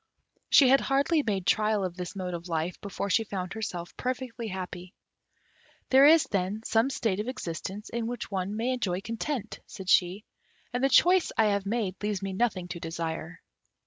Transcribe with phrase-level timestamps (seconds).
[0.49, 4.47] She had hardly made trial of this mode of life before she found herself perfectly
[4.47, 4.95] happy.
[5.91, 10.25] "There is, then, some state of existence in which one may enjoy content," said she;
[10.73, 13.43] "and the choice I have made leaves me nothing to desire."